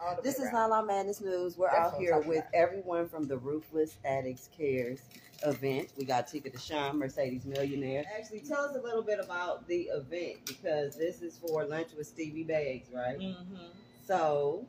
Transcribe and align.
All 0.00 0.16
the 0.16 0.22
This 0.22 0.38
is 0.38 0.46
around. 0.46 0.70
La 0.70 0.76
La 0.78 0.82
Madness 0.82 1.20
News. 1.20 1.56
We're 1.56 1.70
That's 1.70 1.94
out 1.94 1.98
here 2.00 2.18
with 2.20 2.38
about. 2.38 2.50
everyone 2.54 3.08
from 3.08 3.26
the 3.26 3.36
Ruthless 3.36 3.96
Addicts 4.04 4.48
Cares 4.56 5.00
event. 5.44 5.88
We 5.96 6.04
got 6.04 6.28
Tika 6.28 6.50
Deshawn, 6.50 6.94
Mercedes 6.94 7.44
Millionaire. 7.44 8.04
Actually, 8.18 8.40
tell 8.40 8.64
us 8.64 8.76
a 8.76 8.80
little 8.80 9.02
bit 9.02 9.18
about 9.22 9.66
the 9.68 9.82
event 9.94 10.38
because 10.46 10.96
this 10.96 11.20
is 11.22 11.38
for 11.38 11.64
lunch 11.66 11.88
with 11.96 12.06
Stevie 12.06 12.44
Bags, 12.44 12.88
right? 12.92 13.18
Mhm. 13.18 13.70
So, 14.06 14.66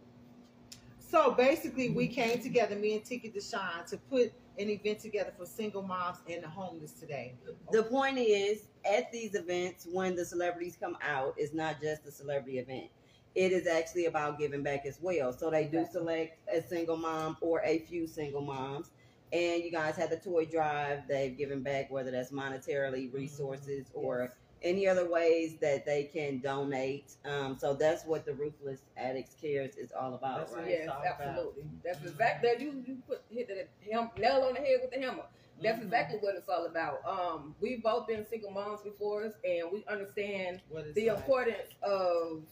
So 1.00 1.32
basically, 1.32 1.90
we 1.92 2.10
came 2.10 2.42
together, 2.42 2.76
me 2.76 2.96
and 2.96 3.06
Tiki 3.06 3.32
Deshawn, 3.32 3.86
to 3.88 3.96
put 3.98 4.34
an 4.60 4.70
event 4.70 5.00
together 5.00 5.32
for 5.38 5.46
single 5.46 5.82
moms 5.82 6.18
and 6.30 6.44
the 6.44 6.50
homeless 6.50 6.92
today. 6.92 7.34
the 7.72 7.84
point 7.84 8.18
is, 8.18 8.66
at 8.84 9.10
these 9.14 9.34
events, 9.34 9.88
when 9.90 10.18
the 10.18 10.26
celebrities 10.26 10.76
come 10.78 10.98
out, 11.02 11.34
it's 11.38 11.54
not 11.54 11.80
just 11.80 12.06
a 12.06 12.12
celebrity 12.12 12.58
event. 12.60 12.90
It 13.38 13.52
is 13.52 13.68
actually 13.68 14.06
about 14.08 14.40
giving 14.40 14.64
back 14.64 14.88
as 14.88 15.00
well. 15.00 15.32
So 15.32 15.52
they 15.52 15.66
do 15.66 15.86
select 15.92 16.40
a 16.52 16.60
single 16.60 16.98
mom 16.98 17.38
or 17.40 17.62
a 17.64 17.80
few 17.80 18.08
single 18.08 18.42
moms. 18.42 18.90
And 19.32 19.64
you 19.64 19.72
guys 19.72 19.96
had 19.96 20.10
the 20.10 20.18
toy 20.18 20.46
drive. 20.46 21.08
They've 21.08 21.38
given 21.38 21.62
back, 21.62 21.92
whether 21.92 22.10
that's 22.10 22.32
monetarily, 22.32 23.14
resources, 23.14 23.92
or 23.94 24.34
any 24.64 24.88
other 24.88 25.08
ways 25.08 25.60
that 25.62 25.86
they 25.86 26.06
can 26.06 26.40
donate. 26.40 27.16
Um, 27.26 27.58
so 27.60 27.76
that's 27.76 28.06
what 28.06 28.26
the 28.26 28.34
Ruthless 28.34 28.82
Addicts 28.98 29.36
Cares 29.40 29.76
is 29.78 29.92
all 29.92 30.16
about, 30.16 30.40
That's 30.40 30.54
right? 30.54 30.70
Yes, 30.70 30.90
all 30.90 31.02
about. 31.02 31.22
absolutely. 31.22 31.64
That's 31.86 32.04
exactly 32.04 32.50
that 32.50 32.60
you 32.60 32.84
you 32.88 32.98
put 33.08 33.22
hit 33.30 33.48
the 33.50 33.68
hem, 33.92 34.10
nail 34.18 34.42
on 34.48 34.56
the 34.56 34.62
head 34.62 34.80
with 34.82 34.92
the 34.92 35.00
hammer. 35.00 35.26
That's 35.62 35.80
Mhm. 35.80 35.84
exactly 35.84 36.20
what 36.20 36.36
it's 36.36 36.50
all 36.50 36.66
about. 36.66 37.06
Um, 37.06 37.56
we've 37.60 37.84
both 37.84 38.08
been 38.08 38.26
single 38.26 38.52
moms 38.52 38.82
before 38.82 39.26
us, 39.26 39.34
and 39.44 39.72
we 39.72 39.86
understand 39.88 40.62
What 40.70 40.94
the 40.96 41.10
like. 41.10 41.18
importance 41.20 41.70
of 41.84 42.44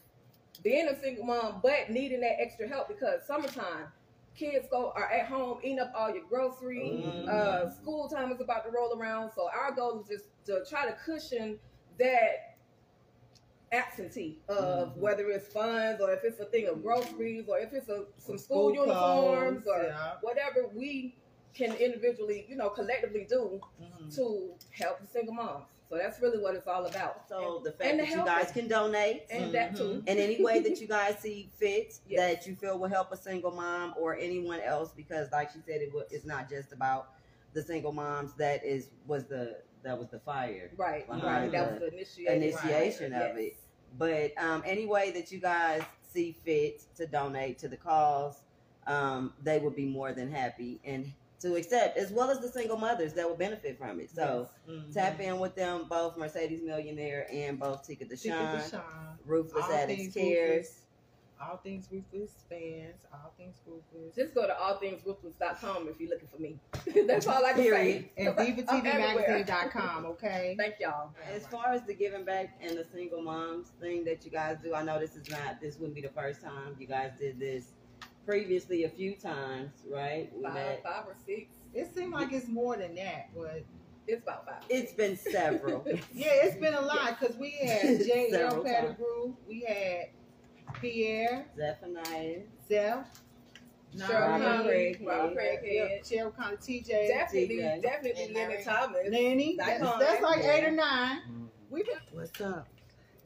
being 0.66 0.88
a 0.88 1.00
single 1.00 1.24
mom, 1.24 1.60
but 1.64 1.92
needing 1.92 2.20
that 2.22 2.42
extra 2.42 2.68
help 2.68 2.88
because 2.90 3.26
summertime, 3.26 3.88
kids 4.36 4.68
go 4.70 4.92
are 4.96 5.10
at 5.10 5.28
home 5.28 5.60
eating 5.64 5.80
up 5.80 5.94
all 5.96 6.14
your 6.14 6.26
groceries. 6.28 7.06
Mhm. 7.06 7.30
Uh, 7.30 7.70
school 7.70 8.10
time 8.10 8.32
is 8.32 8.42
about 8.42 8.66
to 8.66 8.72
roll 8.72 9.00
around, 9.00 9.32
so 9.34 9.48
our 9.48 9.72
goal 9.72 10.02
is 10.02 10.08
just 10.10 10.26
to 10.48 10.66
try 10.68 10.88
to 10.88 10.94
cushion 11.06 11.60
that 12.00 12.58
absentee 13.72 14.40
of 14.48 14.90
Mhm. 14.96 14.98
whether 14.98 15.30
it's 15.30 15.48
funds 15.48 16.02
or 16.02 16.12
if 16.12 16.24
it's 16.24 16.40
a 16.40 16.46
thing 16.46 16.68
of 16.68 16.82
groceries 16.82 17.48
or 17.48 17.60
if 17.60 17.72
it's 17.74 17.90
a 17.90 18.06
some 18.18 18.38
school, 18.38 18.70
School 18.70 18.74
uniforms 18.74 19.64
clothes, 19.64 19.78
or 19.78 19.88
yeah. 19.88 20.18
whatever 20.22 20.68
we 20.70 21.16
can 21.54 21.74
individually, 21.76 22.46
you 22.50 22.56
know, 22.56 22.70
collectively 22.70 23.26
do 23.30 23.62
Mhm. 23.80 24.16
to 24.16 24.58
help 24.72 25.00
the 25.00 25.08
single 25.08 25.34
moms. 25.34 25.68
So 25.90 25.98
that's 25.98 26.20
really 26.20 26.40
what 26.40 26.56
it's 26.56 26.68
all 26.68 26.86
about. 26.86 27.28
So 27.30 27.62
the 27.64 27.72
fact 27.72 27.84
And 27.92 28.00
the 28.00 28.04
that 28.06 28.12
you 28.12 28.26
guys 28.26 28.46
is- 28.48 28.52
can 28.52 28.68
donate. 28.68 29.24
and 29.30 29.54
that 29.54 29.76
too. 29.76 30.04
in 30.08 30.18
any 30.18 30.44
way 30.44 30.60
that 30.62 30.82
you 30.82 30.88
guys 30.88 31.20
see 31.20 31.50
fit 31.60 32.00
Yes. 32.08 32.20
that 32.20 32.48
you 32.48 32.56
feel 32.56 32.78
will 32.80 32.90
help 32.90 33.12
a 33.12 33.18
single 33.18 33.52
mom 33.52 33.94
or 33.98 34.16
anyone 34.18 34.60
else 34.62 34.92
because 34.96 35.32
like 35.32 35.52
she 35.52 35.60
said 35.60 35.82
it 35.82 35.94
was 35.94 36.06
it's 36.12 36.26
not 36.26 36.50
just 36.50 36.72
about 36.72 37.10
the 37.54 37.62
single 37.62 37.92
moms 37.94 38.34
that 38.34 38.66
is 38.66 38.90
was 39.08 39.26
the 39.26 39.58
that 39.84 39.98
was 39.98 40.10
the 40.10 40.20
fire 40.20 40.72
Right, 40.76 41.08
right. 41.08 41.52
That 41.52 41.72
was 41.72 41.80
the 41.80 41.86
the 41.92 41.94
initiation, 41.96 42.34
initiation 42.34 43.12
right. 43.14 43.22
of 43.32 43.38
Yes. 43.38 43.46
it 43.54 43.58
but 43.98 44.44
um 44.44 44.64
any 44.66 44.86
way 44.88 45.12
that 45.12 45.32
you 45.32 45.40
guys 45.40 45.84
see 46.02 46.32
fit 46.44 46.82
to 46.98 47.06
donate 47.06 47.60
to 47.60 47.68
the 47.68 47.78
cause 47.78 48.42
um 48.88 49.34
they 49.44 49.60
would 49.60 49.76
be 49.76 49.86
more 49.86 50.12
than 50.14 50.32
happy 50.32 50.82
and 50.84 51.12
to 51.46 51.56
accept 51.56 51.98
as 51.98 52.12
well 52.12 52.30
as 52.32 52.40
the 52.40 52.48
single 52.50 52.78
mothers 52.78 53.14
that 53.14 53.28
will 53.28 53.36
benefit 53.38 53.78
from 53.78 54.00
it 54.00 54.10
so 54.10 54.50
Mhm. 54.68 54.94
tap 54.94 55.20
in 55.20 55.40
with 55.40 55.56
them 55.56 55.86
both 55.90 56.18
mercedes 56.18 56.62
millionaire 56.64 57.28
and 57.32 57.60
both 57.60 57.86
tika 57.86 58.06
Tiki 58.06 58.30
deshawn 58.30 58.56
Deshawn. 58.60 59.18
ruthless 59.26 59.66
All 59.66 59.72
addicts 59.74 60.02
things 60.04 60.14
cares 60.14 60.50
Ruthless. 60.50 60.82
All 61.38 61.58
things 61.58 61.90
ruthless 61.92 62.32
fans. 62.50 62.96
All 63.14 63.34
things 63.38 63.56
ruthless. 63.68 64.16
Just 64.16 64.34
go 64.34 64.48
to 64.48 64.54
allthingsruthless.com 64.54 65.90
if 65.90 66.00
you're 66.00 66.10
looking 66.10 66.30
for 66.30 66.38
me. 66.42 66.58
That's 67.08 67.28
all 67.28 67.46
I 67.46 67.52
can 67.52 67.62
Period. 67.62 68.04
say. 68.04 68.12
and 68.18 68.30
I'm 68.70 68.86
everywhere. 68.86 69.44
divatvmagazine.com, 69.44 70.06
okay? 70.14 70.56
Thank 70.58 70.76
y'all. 70.80 71.12
As 71.34 71.46
far 71.48 71.74
as 71.74 71.84
the 71.84 71.94
giving 71.94 72.24
back 72.24 72.58
and 72.62 72.78
the 72.78 72.86
single 72.86 73.22
moms 73.22 73.68
thing 73.82 74.06
that 74.06 74.24
you 74.24 74.32
guys 74.32 74.58
do, 74.64 74.74
I 74.74 74.84
know 74.84 74.98
this 74.98 75.18
is 75.18 75.30
not 75.30 75.60
this 75.62 75.78
wouldn't 75.78 75.96
be 75.96 76.02
the 76.02 76.10
first 76.10 76.42
time 76.42 76.76
you 76.80 76.88
guys 76.88 77.12
did 77.20 77.38
this. 77.38 77.74
Previously, 78.26 78.84
a 78.86 78.90
few 78.90 79.14
times, 79.16 79.72
right? 79.90 80.32
We 80.36 80.44
Five, 80.44 80.54
met. 80.56 80.84
five 80.84 81.06
or 81.08 81.16
six. 81.26 81.52
It 81.74 81.94
seemed 81.94 82.14
like 82.14 82.32
it's 82.32 82.48
more 82.48 82.76
than 82.78 82.96
that, 82.96 83.30
but 83.36 83.64
It's 84.08 84.24
about 84.24 84.46
five. 84.46 84.64
It's 84.70 84.94
been 84.94 85.16
several. 85.18 85.86
yeah, 86.14 86.28
it's 86.44 86.56
been 86.58 86.74
a 86.74 86.82
lot 86.82 87.20
because 87.20 87.36
we 87.38 87.52
had 87.52 88.00
J.L. 88.04 88.64
Pettigrew, 88.64 89.36
we 89.48 89.62
had 89.62 90.08
Pierre, 90.82 91.46
Zephaniah, 91.56 92.40
Zeph, 92.68 93.06
Cheryl 93.96 94.10
Robert 94.40 94.66
Craighead. 94.68 95.06
Robert 95.08 95.38
Craighead. 95.38 96.02
Cheryl 96.10 96.36
Conley, 96.36 96.58
TJ, 96.58 97.08
Definitely, 97.08 97.80
definitely 97.82 98.34
Lenny 98.34 98.64
Thomas. 98.64 98.98
Lenny. 99.10 99.56
That's, 99.58 99.80
that's 100.00 100.22
like 100.24 100.44
eight 100.44 100.64
or 100.66 100.72
nine. 100.72 101.20
Mhm. 101.30 101.48
We 101.70 101.84
been. 101.84 101.94
What's 102.12 102.42
up? 102.42 102.68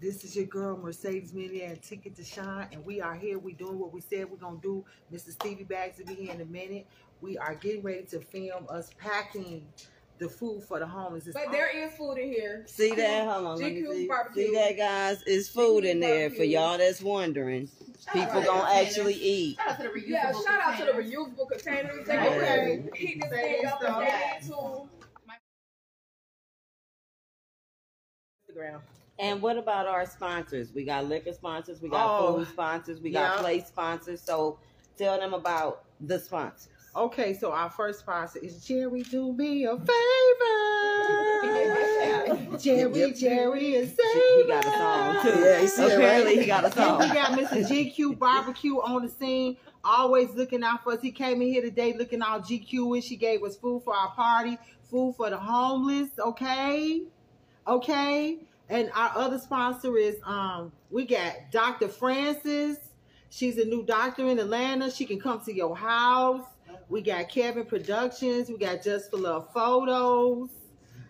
This 0.02 0.24
is 0.24 0.34
your 0.36 0.46
girl 0.46 0.78
Mercedes 0.78 1.34
Millionaire 1.34 1.72
and 1.72 1.82
Ticket 1.82 2.16
to 2.16 2.24
Shine, 2.24 2.68
and 2.72 2.86
we 2.86 3.02
are 3.02 3.16
here. 3.16 3.38
We 3.38 3.52
doing 3.54 3.78
what 3.78 3.92
we 3.94 4.00
said 4.00 4.30
we're 4.32 4.38
gonna 4.38 4.58
do. 4.62 4.86
Mr. 5.14 5.32
Stevie 5.32 5.66
Bags 5.66 5.98
will 5.98 6.06
be 6.06 6.16
here 6.16 6.34
in 6.34 6.40
a 6.40 6.46
minute. 6.46 6.88
We 7.20 7.38
are 7.38 7.54
getting 7.56 7.84
ready 7.84 8.04
to 8.12 8.22
film 8.22 8.66
us 8.70 8.92
packing 8.98 9.68
the 10.18 10.30
food 10.30 10.64
for 10.64 10.80
the 10.80 10.88
homeless. 10.88 11.28
It's 11.28 11.34
But 11.38 11.52
there 11.52 11.70
is 11.76 11.94
food 11.98 12.14
in 12.16 12.30
here. 12.32 12.64
See 12.66 12.96
that? 12.96 13.28
Hold 13.28 13.46
on, 13.48 13.60
GQ 13.60 13.92
see. 13.94 14.08
barbecue. 14.08 14.48
See 14.48 14.54
that, 14.56 14.78
guys? 14.78 15.24
It's 15.28 15.50
food 15.50 15.84
in 15.84 16.00
there 16.00 16.30
for 16.30 16.44
y'all 16.44 16.78
that's 16.78 17.02
wondering. 17.02 17.70
People 18.14 18.40
out 18.40 18.46
gonna 18.46 18.74
actually 18.74 19.16
eat. 19.16 19.58
Shout 19.58 19.70
out 19.72 19.78
to 19.78 19.84
the 19.84 19.90
reusable 19.90 20.08
Yeah, 20.08 20.32
shout 20.32 20.62
out 20.62 20.80
to 20.80 20.86
the 20.86 20.92
reusable 20.94 21.50
containers. 21.50 22.08
They 22.08 22.18
Okay. 22.18 22.84
can 22.86 22.94
heat 22.96 23.22
this 23.22 23.30
thing 23.32 23.66
up 23.66 23.82
and 23.82 23.90
stuff. 23.90 24.04
add 24.04 24.44
it 24.44 24.46
to 24.48 24.90
Instagram. 28.60 28.80
And 29.18 29.42
what 29.42 29.58
about 29.58 29.88
our 29.88 30.06
sponsors? 30.06 30.72
We 30.74 30.86
got 30.86 31.06
liquor 31.06 31.34
sponsors, 31.34 31.82
we 31.82 31.90
got 31.90 32.06
Oh, 32.22 32.38
food 32.38 32.48
sponsors, 32.48 33.02
we 33.02 33.12
got 33.12 33.36
yeah. 33.36 33.42
place 33.42 33.68
sponsors. 33.68 34.22
So 34.22 34.60
tell 34.98 35.20
them 35.20 35.34
about 35.34 35.84
the 36.00 36.18
sponsors. 36.20 36.70
Okay, 36.96 37.34
so 37.34 37.52
our 37.52 37.70
first 37.70 38.00
sponsor 38.00 38.40
is 38.40 38.66
Jerry. 38.66 39.02
Do 39.04 39.32
me 39.34 39.66
a 39.66 39.76
favor, 39.78 39.88
Jerry. 42.60 43.12
Jerry 43.14 43.76
is 43.76 43.92
He 43.92 44.44
got 44.48 44.66
a 44.66 44.70
song 44.70 45.22
too. 45.22 45.40
Yeah, 45.40 45.60
he 45.62 45.68
said, 45.68 45.92
Apparently 45.92 46.32
right? 46.36 46.42
he 46.42 46.48
got 46.48 46.66
a 46.66 46.70
Then 46.76 46.98
we 47.00 47.08
got 47.14 47.32
Mr. 47.38 47.68
GQ 47.70 48.18
Barbecue 48.18 48.78
on 48.80 49.04
the 49.04 49.10
scene, 49.10 49.58
always 49.84 50.32
looking 50.34 50.64
out 50.64 50.84
for 50.84 50.94
us. 50.94 51.02
He 51.02 51.12
came 51.12 51.42
in 51.42 51.50
here 51.50 51.62
today 51.62 51.94
looking 51.98 52.22
all 52.22 52.40
GQ-ish. 52.40 53.06
She 53.06 53.18
gave 53.18 53.44
us 53.44 53.56
food 53.56 53.84
for 53.84 53.94
our 53.96 54.10
party, 54.12 54.58
food 54.90 55.14
for 55.16 55.30
the 55.30 55.38
homeless. 55.38 56.10
Okay, 56.18 57.04
okay. 57.68 58.38
And 58.70 58.92
our 58.96 59.12
other 59.16 59.40
sponsor 59.40 59.98
is 59.98 60.18
um, 60.26 60.72
we 60.92 61.06
got 61.06 61.36
Dr. 61.52 61.88
Francis. 61.88 62.78
She's 63.32 63.58
a 63.58 63.66
new 63.66 63.84
doctor 63.84 64.28
in 64.28 64.40
Atlanta. 64.40 64.90
She 64.92 65.06
can 65.06 65.20
come 65.20 65.42
to 65.46 65.54
your 65.54 65.76
house. 65.76 66.46
We 66.88 67.02
got 67.02 67.30
Kevin 67.30 67.66
Productions. 67.66 68.50
We 68.50 68.58
got 68.58 68.84
Just 68.84 69.10
for 69.12 69.18
Love 69.18 69.52
Photos. 69.54 70.50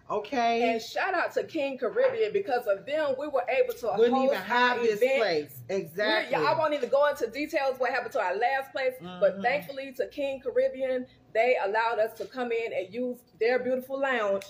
Okay. 0.10 0.72
And 0.74 0.82
shout 0.82 1.14
out 1.14 1.34
to 1.36 1.44
King 1.44 1.78
Caribbean 1.78 2.34
because 2.34 2.66
of 2.66 2.86
them, 2.86 3.14
we 3.20 3.28
were 3.28 3.44
able 3.48 3.74
to 3.76 3.94
Wouldn't 3.96 4.16
host 4.18 4.34
even 4.34 4.44
have 4.44 4.82
this 4.82 5.02
event. 5.02 5.20
place. 5.20 5.56
Exactly. 5.70 6.36
I 6.36 6.58
won't 6.58 6.74
even 6.74 6.90
go 6.90 7.06
into 7.08 7.28
details 7.28 7.76
what 7.78 7.92
happened 7.92 8.14
to 8.14 8.20
our 8.22 8.36
last 8.36 8.72
place, 8.72 8.94
but 9.20 9.38
Mhm. 9.38 9.44
thankfully 9.44 9.94
to 9.98 10.08
King 10.08 10.42
Caribbean, 10.42 11.06
they 11.34 11.58
allowed 11.64 12.00
us 12.00 12.18
to 12.18 12.26
come 12.26 12.52
in 12.52 12.74
and 12.74 12.92
use 12.92 13.20
their 13.40 13.60
beautiful 13.60 14.00
lounge 14.00 14.46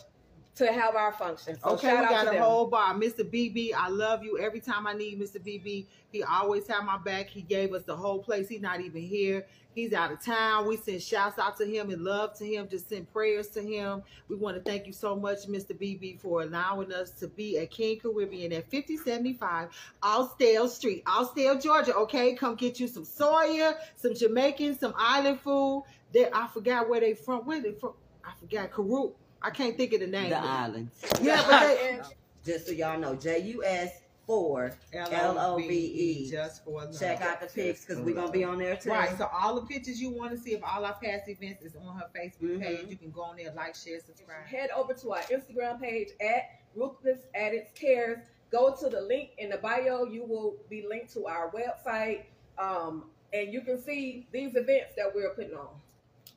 to 0.59 0.73
have 0.73 0.95
our 0.95 1.13
function. 1.13 1.57
So 1.59 1.71
okay, 1.71 1.87
shout 1.87 1.99
we 1.99 2.15
out 2.15 2.25
got 2.25 2.31
to 2.31 2.37
a 2.37 2.43
whole 2.43 2.67
bar. 2.67 2.93
Mr. 2.93 3.23
BB, 3.23 3.73
I 3.75 3.87
love 3.87 4.23
you. 4.23 4.37
Every 4.37 4.59
time 4.59 4.85
I 4.85 4.93
need 4.93 5.19
Mr. 5.19 5.37
BB, 5.37 5.85
he 6.11 6.23
always 6.23 6.67
had 6.67 6.81
my 6.81 6.97
back. 6.97 7.27
He 7.27 7.41
gave 7.41 7.73
us 7.73 7.83
the 7.83 7.95
whole 7.95 8.19
place. 8.19 8.49
He's 8.49 8.61
not 8.61 8.81
even 8.81 9.01
here. 9.01 9.45
He's 9.73 9.93
out 9.93 10.11
of 10.11 10.21
town. 10.21 10.67
We 10.67 10.75
send 10.75 11.01
shouts 11.01 11.39
out 11.39 11.57
to 11.59 11.65
him 11.65 11.89
and 11.91 12.03
love 12.03 12.37
to 12.39 12.45
him. 12.45 12.67
Just 12.67 12.89
send 12.89 13.11
prayers 13.13 13.47
to 13.49 13.61
him. 13.61 14.03
We 14.27 14.35
want 14.35 14.57
to 14.57 14.69
thank 14.69 14.85
you 14.85 14.91
so 14.91 15.15
much, 15.15 15.47
Mr. 15.47 15.71
BB, 15.71 16.19
for 16.19 16.41
allowing 16.41 16.91
us 16.91 17.11
to 17.11 17.27
be 17.29 17.57
at 17.59 17.71
King 17.71 17.99
Caribbean 17.99 18.51
at 18.51 18.69
5075 18.69 19.69
Austell 20.03 20.67
Street, 20.67 21.03
Austell, 21.07 21.57
Georgia. 21.57 21.95
Okay, 21.95 22.35
come 22.35 22.55
get 22.55 22.79
you 22.79 22.87
some 22.87 23.05
soya, 23.05 23.75
some 23.95 24.13
Jamaican, 24.13 24.77
some 24.77 24.93
island 24.97 25.39
food. 25.39 25.85
That 26.13 26.35
I 26.35 26.47
forgot 26.47 26.89
where 26.89 26.99
they 26.99 27.13
from. 27.13 27.45
Where 27.45 27.61
they 27.61 27.71
from? 27.71 27.93
I 28.25 28.31
forgot. 28.39 28.71
Karoo. 28.71 29.13
I 29.41 29.49
can't 29.51 29.77
think 29.77 29.93
of 29.93 29.99
the 30.01 30.07
name. 30.07 30.29
The 30.29 30.37
islands. 30.37 30.91
Yeah, 31.21 31.43
but 31.47 31.59
they, 31.61 31.99
Just 32.45 32.67
so 32.67 32.71
y'all 32.73 32.99
know, 32.99 33.15
J 33.15 33.39
U 33.39 33.63
S 33.63 34.01
four. 34.25 34.77
L-O-V-E. 34.93 36.29
Just 36.29 36.63
for 36.63 36.81
love. 36.85 36.97
Check 36.99 37.21
out 37.21 37.41
the 37.41 37.47
pics 37.47 37.83
because 37.85 38.01
we're 38.03 38.13
gonna 38.15 38.31
be 38.31 38.43
on 38.43 38.59
there 38.59 38.75
too. 38.75 38.91
Right, 38.91 39.17
so 39.17 39.27
all 39.33 39.55
the 39.55 39.65
pictures 39.65 39.99
you 39.99 40.11
want 40.11 40.31
to 40.31 40.37
see 40.37 40.53
of 40.53 40.63
all 40.63 40.85
our 40.85 40.93
past 40.93 41.27
events 41.27 41.63
is 41.63 41.75
on 41.75 41.95
her 41.97 42.07
Facebook 42.15 42.57
Mhm. 42.57 42.61
page. 42.61 42.85
You 42.89 42.95
can 42.95 43.11
go 43.11 43.21
on 43.21 43.37
there, 43.37 43.51
like, 43.53 43.75
share, 43.75 43.99
subscribe. 43.99 44.45
head 44.45 44.69
over 44.75 44.93
to 44.93 45.11
our 45.13 45.21
Instagram 45.23 45.81
page 45.81 46.09
at 46.21 46.43
Ruthless 46.75 47.21
Addicts 47.33 47.71
Cares. 47.73 48.19
Go 48.51 48.75
to 48.75 48.87
the 48.89 49.01
link 49.01 49.31
in 49.39 49.49
the 49.49 49.57
bio. 49.57 50.05
You 50.05 50.23
will 50.23 50.57
be 50.69 50.85
linked 50.87 51.11
to 51.13 51.25
our 51.27 51.51
website. 51.51 52.23
Um, 52.59 53.09
and 53.33 53.51
you 53.53 53.61
can 53.61 53.81
see 53.81 54.27
these 54.31 54.55
events 54.55 54.93
that 54.95 55.13
we're 55.13 55.29
putting 55.31 55.55
on. 55.55 55.69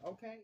Okay. 0.04 0.38